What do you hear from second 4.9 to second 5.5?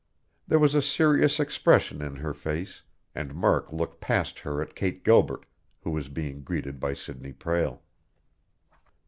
Gilbert,